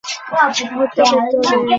[0.33, 1.69] আমাকে আপনার হত্যা করতে হবে।